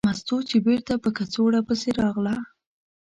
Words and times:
مستو 0.07 0.37
چې 0.49 0.57
بېرته 0.65 0.93
په 1.03 1.09
کڅوړه 1.17 1.61
پسې 1.67 1.89
راغله. 2.01 2.35